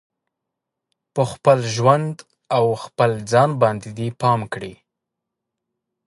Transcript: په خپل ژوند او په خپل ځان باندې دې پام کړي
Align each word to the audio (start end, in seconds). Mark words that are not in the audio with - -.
په 1.13 1.23
خپل 1.31 1.59
ژوند 1.75 2.15
او 2.55 2.65
په 2.71 2.77
خپل 2.85 3.11
ځان 3.31 3.49
باندې 3.61 3.89
دې 3.97 4.07
پام 4.21 4.39
کړي 4.53 4.73